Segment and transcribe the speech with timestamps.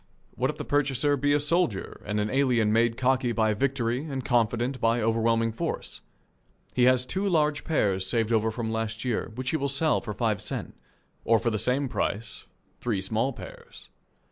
[0.33, 4.25] What if the purchaser be a soldier and an alien made cocky by victory and
[4.25, 6.01] confident by overwhelming force?
[6.73, 10.15] He has two large pears saved over from last year which he will sell for
[10.15, 10.73] five sen,
[11.23, 12.45] or for the same price
[12.79, 13.91] three small pears.